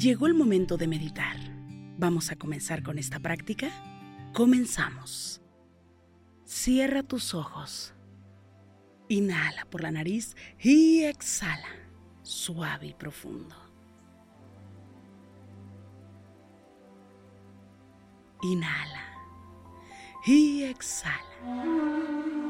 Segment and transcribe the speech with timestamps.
[0.00, 1.36] Llegó el momento de meditar.
[1.98, 3.68] ¿Vamos a comenzar con esta práctica?
[4.32, 5.42] Comenzamos.
[6.46, 7.92] Cierra tus ojos.
[9.10, 11.68] Inhala por la nariz y exhala,
[12.22, 13.54] suave y profundo.
[18.40, 19.04] Inhala
[20.24, 22.49] y exhala.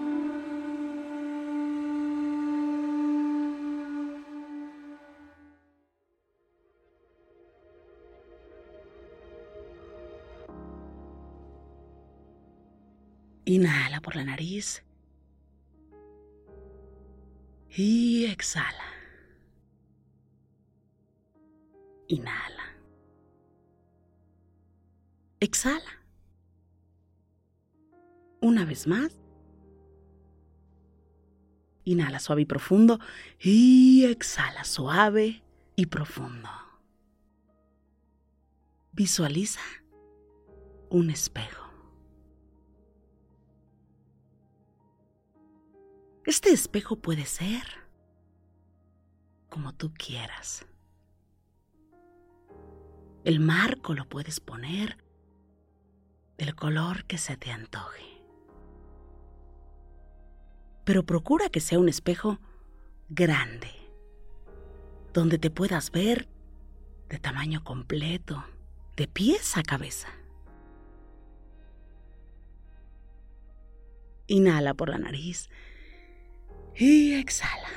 [13.51, 14.84] Inhala por la nariz.
[17.68, 18.84] Y exhala.
[22.06, 22.76] Inhala.
[25.40, 25.90] Exhala.
[28.40, 29.18] Una vez más.
[31.82, 33.01] Inhala suave y profundo.
[33.40, 35.43] Y exhala suave
[35.74, 36.48] y profundo.
[38.93, 39.60] Visualiza
[40.88, 41.60] un espejo.
[46.26, 47.63] Este espejo puede ser
[49.49, 50.66] como tú quieras.
[53.24, 54.99] El marco lo puedes poner
[56.37, 58.04] del color que se te antoje.
[60.85, 62.38] Pero procura que sea un espejo
[63.09, 63.71] grande,
[65.12, 66.28] donde te puedas ver
[67.09, 68.45] de tamaño completo,
[68.97, 70.09] de pies a cabeza.
[74.27, 75.50] Inhala por la nariz
[76.77, 77.69] y exhala.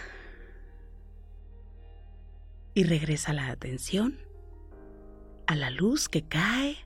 [2.74, 4.18] Y regresa la atención
[5.48, 6.78] a la luz que cae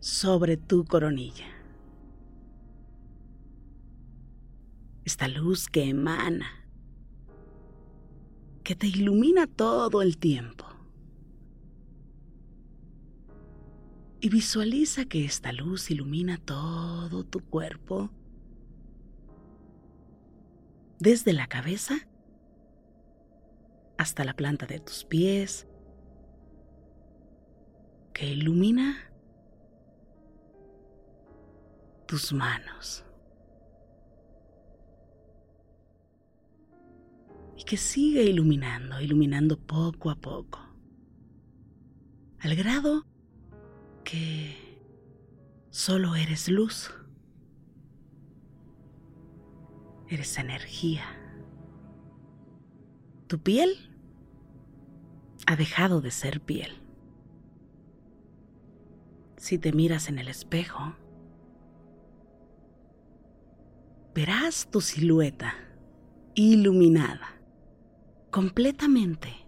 [0.00, 1.46] sobre tu coronilla.
[5.04, 6.66] Esta luz que emana,
[8.64, 10.66] que te ilumina todo el tiempo.
[14.20, 18.10] Y visualiza que esta luz ilumina todo tu cuerpo
[21.00, 22.06] desde la cabeza
[23.96, 25.66] hasta la planta de tus pies,
[28.12, 29.10] que ilumina
[32.06, 33.04] tus manos
[37.56, 40.60] y que sigue iluminando, iluminando poco a poco,
[42.40, 43.06] al grado
[44.04, 44.54] que
[45.70, 46.92] solo eres luz.
[50.10, 51.04] Eres energía.
[53.28, 53.76] Tu piel
[55.46, 56.82] ha dejado de ser piel.
[59.36, 60.96] Si te miras en el espejo,
[64.12, 65.54] verás tu silueta
[66.34, 67.40] iluminada
[68.32, 69.46] completamente.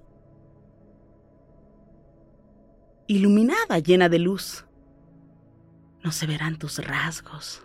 [3.08, 4.64] Iluminada, llena de luz.
[6.04, 7.64] No se verán tus rasgos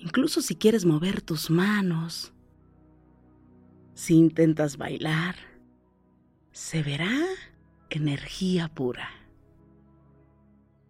[0.00, 2.32] incluso si quieres mover tus manos,
[3.94, 5.36] si intentas bailar,
[6.52, 7.14] se verá
[7.90, 9.10] energía pura,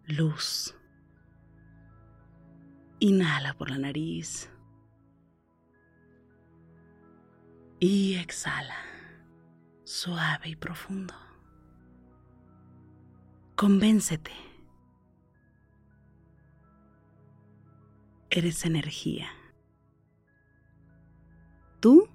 [0.05, 0.75] luz.
[2.99, 4.49] Inhala por la nariz
[7.79, 8.77] y exhala,
[9.83, 11.15] suave y profundo.
[13.55, 14.50] Convéncete
[18.31, 19.27] eres energía.
[21.81, 22.07] Tú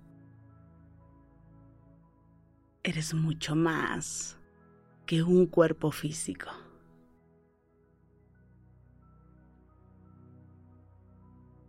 [2.83, 4.39] eres mucho más
[5.05, 6.49] que un cuerpo físico.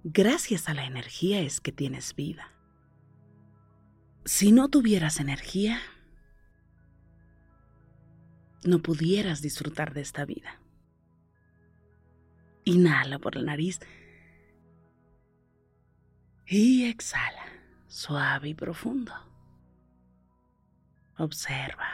[0.06, 2.54] Gracias a la energía es que tienes vida.
[4.24, 5.80] Si no tuvieras energía,
[8.64, 10.62] no pudieras disfrutar de esta vida.
[12.64, 13.80] Inhala por la nariz
[16.48, 17.46] y exhala,
[17.88, 19.14] suave y profundo.
[21.18, 21.92] Observa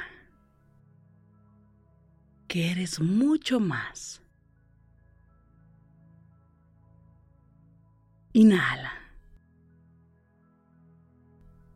[2.47, 4.23] que eres mucho más
[8.33, 8.91] Inhala.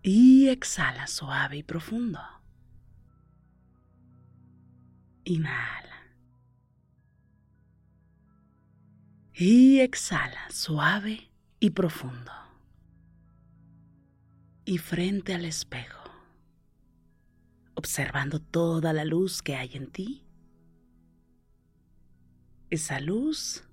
[0.02, 2.20] Y exhala suave y profundo.
[5.26, 6.14] Inhala.
[9.36, 11.30] Y exhala suave
[11.60, 12.32] y profundo.
[14.68, 16.12] Y frente al espejo,
[17.74, 20.26] observando toda la luz que hay en ti.
[22.70, 23.64] Esa luz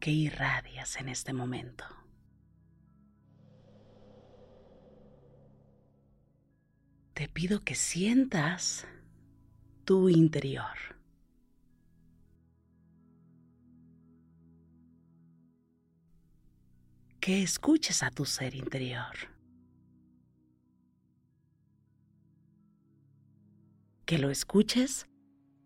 [0.00, 1.84] que irradias en este momento.
[7.12, 8.88] Te pido que sientas
[9.84, 10.98] tu interior.
[17.20, 19.32] Que escuches a tu ser interior.
[24.06, 25.06] Que lo escuches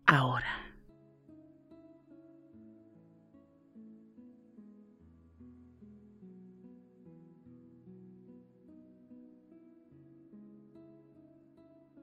[0.05, 0.65] ahora.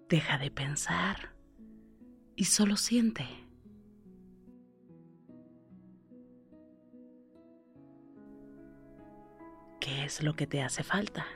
[0.09, 1.35] Deja de pensar
[2.37, 3.27] y solo siente.
[9.81, 11.27] ¿Qué es lo que te hace falta?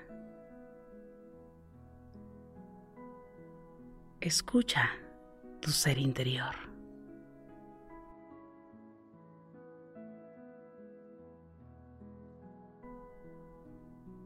[4.20, 4.90] Escucha
[5.60, 6.54] tu ser interior.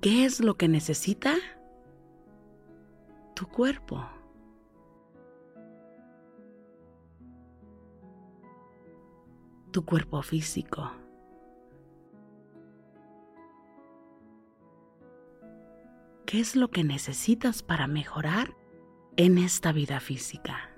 [0.00, 1.37] ¿Qué es lo que necesita
[3.35, 4.05] tu cuerpo?
[9.75, 10.93] tu cuerpo físico.
[16.26, 18.55] ¿Qué es lo que necesitas para mejorar
[19.16, 20.70] en esta vida física?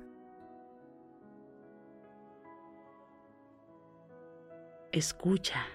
[4.93, 5.67] Escucha.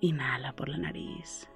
[0.00, 1.48] Inhala por la nariz.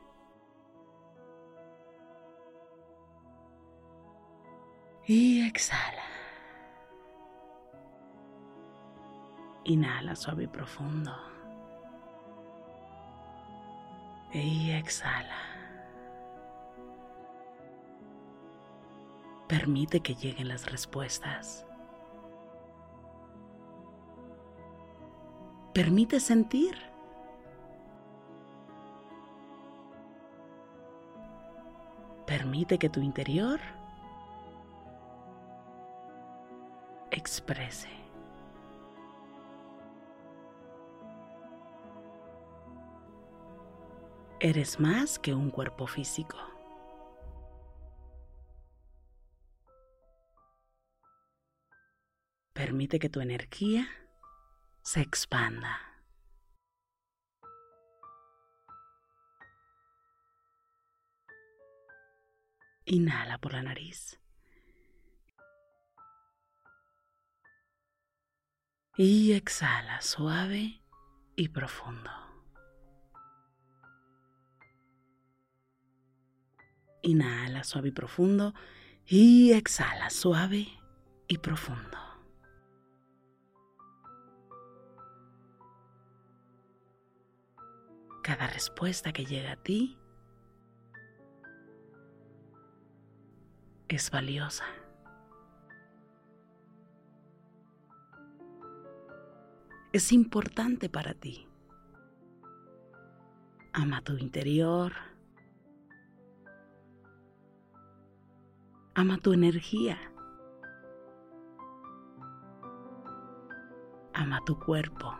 [5.06, 6.02] Y exhala.
[9.64, 11.35] Inhala suave y profundo.
[14.32, 15.46] Y exhala.
[19.48, 21.64] Permite que lleguen las respuestas.
[25.72, 26.76] Permite sentir.
[32.26, 33.60] Permite que tu interior
[37.10, 38.05] exprese.
[44.38, 46.36] Eres más que un cuerpo físico.
[52.52, 53.88] Permite que tu energía
[54.82, 55.80] se expanda.
[62.84, 64.20] Inhala por la nariz.
[68.98, 70.82] Y exhala suave
[71.36, 72.25] y profundo.
[77.06, 78.52] Inhala suave y profundo
[79.06, 80.66] y exhala suave
[81.28, 81.98] y profundo.
[88.22, 89.96] Cada respuesta que llega a ti
[93.88, 94.64] es valiosa.
[99.96, 101.48] es importante para ti.
[103.72, 104.92] Ama tu interior.
[108.98, 109.98] Ama tu energía.
[114.14, 115.12] Ama tu cuerpo.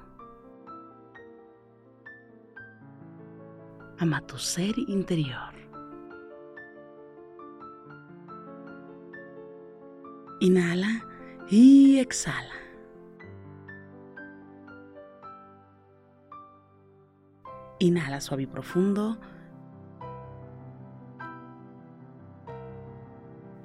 [3.99, 5.53] Ama tu ser interior.
[10.41, 11.05] Inhala
[11.51, 12.55] y exhala.
[17.79, 19.19] Inhala suave y profundo.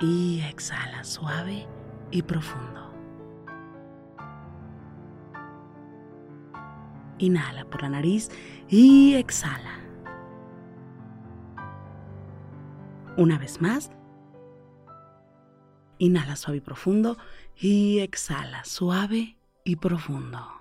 [0.01, 1.67] Y exhala suave
[2.09, 2.91] y profundo.
[7.19, 8.29] Inhala por la nariz
[8.67, 9.79] y exhala.
[13.15, 13.91] Una vez más.
[15.99, 17.17] Inhala suave y profundo
[17.55, 20.60] y exhala suave y profundo.